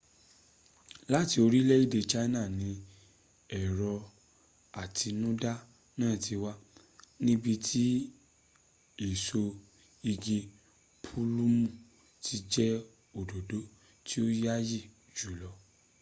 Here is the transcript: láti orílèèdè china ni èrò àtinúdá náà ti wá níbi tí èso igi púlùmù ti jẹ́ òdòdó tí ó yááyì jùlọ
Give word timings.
láti 1.13 1.35
orílèèdè 1.45 1.99
china 2.11 2.41
ni 2.59 2.69
èrò 3.61 3.93
àtinúdá 4.81 5.53
náà 5.99 6.15
ti 6.23 6.33
wá 6.43 6.53
níbi 7.25 7.53
tí 7.67 7.83
èso 9.07 9.43
igi 10.11 10.39
púlùmù 11.03 11.65
ti 12.23 12.35
jẹ́ 12.53 12.71
òdòdó 13.19 13.59
tí 14.07 14.15
ó 14.25 14.27
yááyì 14.43 14.79
jùlọ 15.17 15.49